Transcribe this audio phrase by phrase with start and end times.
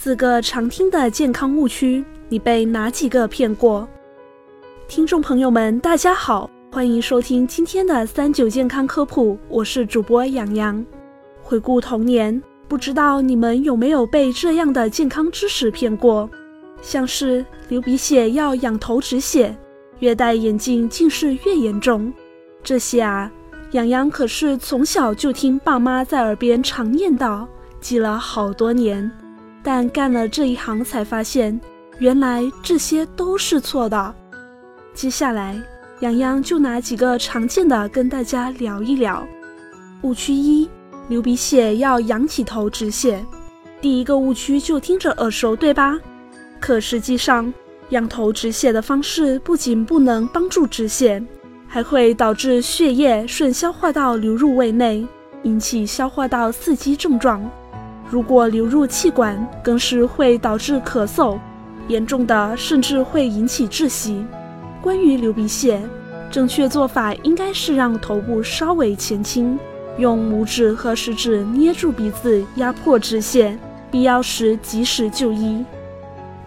[0.00, 3.84] 四个常听的健康误区，你被哪几个骗过？
[4.86, 10.86] 听众朋友们，大家好，欢迎收听今天的三九健康科普，我是主播洋洋。
[11.42, 16.30] 回顾童年，不知道你们有没有被这样的健康知识骗过？
[16.80, 19.52] 像是流鼻血要仰头止血，
[19.98, 22.12] 越戴眼镜近视越严重，
[22.62, 23.28] 这些啊，
[23.72, 27.44] 洋洋可是从小就听爸妈在耳边常念叨，
[27.80, 29.10] 记了好多年。
[29.70, 31.60] 但干了这一行才发现，
[31.98, 34.14] 原来这些都是错的。
[34.94, 35.60] 接下来，
[36.00, 39.28] 洋洋就拿几个常见的跟大家聊一聊。
[40.00, 40.66] 误区一：
[41.08, 43.22] 流鼻血要仰起头止血。
[43.78, 46.00] 第一个误区就听着耳熟，对吧？
[46.58, 47.52] 可实际上，
[47.90, 51.22] 仰头止血的方式不仅不能帮助止血，
[51.66, 55.06] 还会导致血液顺消化道流入胃内，
[55.42, 57.46] 引起消化道刺激症状。
[58.10, 61.38] 如果流入气管，更是会导致咳嗽，
[61.88, 64.24] 严重的甚至会引起窒息。
[64.80, 65.80] 关于流鼻血，
[66.30, 69.58] 正确做法应该是让头部稍微前倾，
[69.98, 73.58] 用拇指和食指捏住鼻子，压迫止血，
[73.90, 75.62] 必要时及时就医。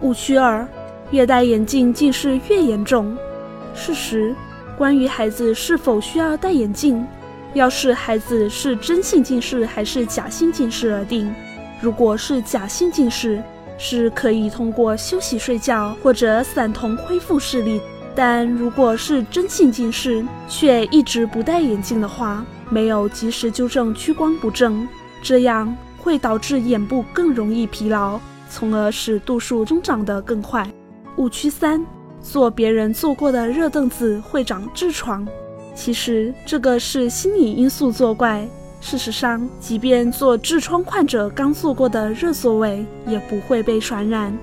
[0.00, 0.66] 误区二：
[1.12, 3.16] 越戴眼镜近视越严重。
[3.72, 4.34] 事实：
[4.76, 7.06] 关于孩子是否需要戴眼镜，
[7.54, 11.32] 要视孩子是真性近视还是假性近视而定。
[11.82, 13.42] 如果是假性近视，
[13.76, 17.80] 是可以通过休息、睡觉或者散瞳恢复视力；
[18.14, 24.86] 但如果是真性近视，却一直不戴眼镜的话，没有及时纠正屈光不正，
[25.24, 30.64] 这样会导致眼部更容易疲劳，从而使度数增长得更快。
[31.16, 31.84] 误区三：
[32.22, 35.26] 坐别人坐过的热凳子会长痔疮。
[35.74, 38.46] 其实这个是心理因素作怪。
[38.84, 44.36] 事实上，即便做痔疮患者刚坐过的热座位，也不会被传染，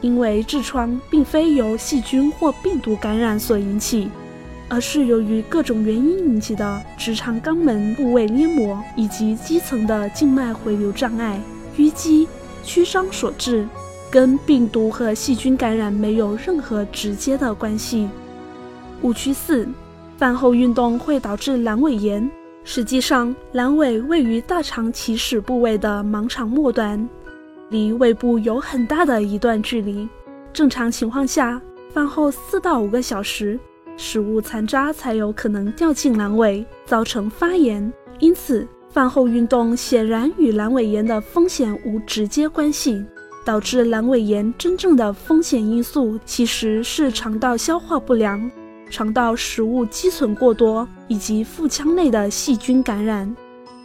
[0.00, 4.08] 因为痔疮并非由细菌或病毒感染所引起，
[4.68, 11.38] 而是由于各种原因引起的直肠肛门部位黏膜以及基层的静脉回流障碍、
[11.76, 12.28] 淤积、
[12.62, 13.66] 曲张所致，
[14.08, 18.08] 跟病毒和细菌感染没有任何直接的关系。
[19.02, 19.68] 误区四：
[20.16, 22.30] 饭后运动会导致阑尾炎。
[22.62, 27.08] 实际上，阑尾位于大肠起始部位的盲肠末端，
[27.70, 30.08] 离胃部有很大的一段距离。
[30.52, 31.60] 正常情况下，
[31.92, 33.58] 饭后四到五个小时，
[33.96, 37.92] 食物残渣才有可能掉进阑尾，造成发炎。
[38.18, 43.04] 因此，饭后运动显然与阑尾炎的风险无直接关系。
[43.42, 48.50] 导致阑尾炎真正的风险因素其实是肠道消化不良。
[48.90, 53.34] 肠道食物积存过多，以及腹腔内的细菌感染。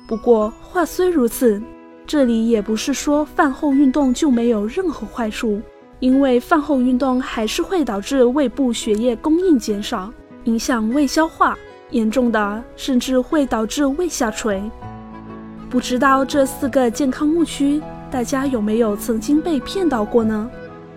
[0.07, 1.61] 不过话虽如此，
[2.05, 5.61] 这里也不是说饭后运动就没有任何坏处，
[5.99, 10.11] 因为饭后运动还是会导致胃部血液供应减少，
[10.43, 11.57] 影响胃消化，
[11.91, 14.61] 严重的甚至会导致胃下垂。
[15.69, 20.49] 不知道这四个健康误区，大家有没有曾经被骗到过呢？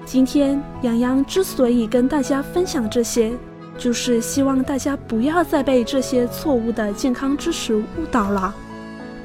[0.05, 3.33] 今天洋洋之所以跟大家分享这些。
[3.79, 8.55] 就是希望大家不要再被这些错误的健康知识误导了。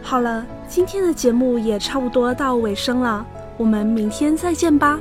[0.02, 3.26] 好了，今天的节目也差不多到尾声了，
[3.58, 5.00] 我们明天再见吧。